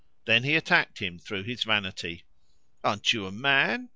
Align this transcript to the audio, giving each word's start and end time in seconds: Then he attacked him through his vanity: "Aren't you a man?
Then 0.25 0.43
he 0.43 0.55
attacked 0.55 0.97
him 0.97 1.19
through 1.19 1.43
his 1.43 1.61
vanity: 1.63 2.25
"Aren't 2.83 3.13
you 3.13 3.27
a 3.27 3.31
man? 3.31 3.89